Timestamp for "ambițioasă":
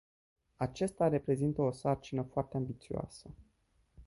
2.57-3.29